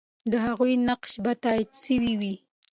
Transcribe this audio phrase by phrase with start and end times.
[0.31, 2.35] د هغې نقش به تایید سوی وي.